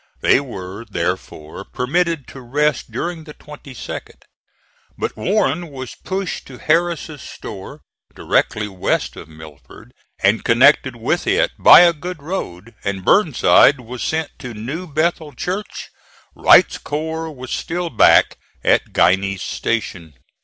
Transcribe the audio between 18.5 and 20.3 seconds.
at Guiney's Station.